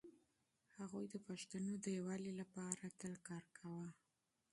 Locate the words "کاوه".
3.57-3.89